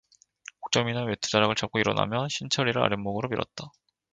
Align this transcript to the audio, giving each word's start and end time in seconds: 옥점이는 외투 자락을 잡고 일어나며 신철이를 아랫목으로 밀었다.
옥점이는 0.63 1.05
외투 1.09 1.29
자락을 1.29 1.53
잡고 1.53 1.77
일어나며 1.77 2.27
신철이를 2.27 2.81
아랫목으로 2.81 3.29
밀었다. 3.29 3.67